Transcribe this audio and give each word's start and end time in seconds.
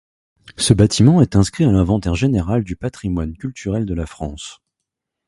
Ce 0.57 0.73
bâtiment 0.73 1.21
est 1.21 1.35
inscrit 1.35 1.63
à 1.63 1.71
l’Inventaire 1.71 2.15
général 2.15 2.63
du 2.63 2.75
patrimoine 2.75 3.37
culturel 3.37 3.85
de 3.85 3.93
la 3.93 4.07
France. 4.07 4.59